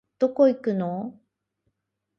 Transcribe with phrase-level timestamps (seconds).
[0.17, 1.13] どこ行くのお